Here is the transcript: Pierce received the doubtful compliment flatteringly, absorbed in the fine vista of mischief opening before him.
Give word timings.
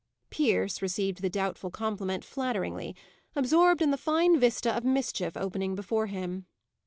Pierce 0.31 0.81
received 0.81 1.21
the 1.21 1.29
doubtful 1.29 1.69
compliment 1.69 2.25
flatteringly, 2.25 2.95
absorbed 3.35 3.83
in 3.83 3.91
the 3.91 3.97
fine 3.97 4.39
vista 4.39 4.75
of 4.75 4.83
mischief 4.83 5.37
opening 5.37 5.75
before 5.75 6.07
him. 6.07 6.47